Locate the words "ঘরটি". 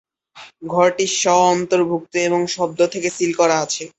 0.71-1.05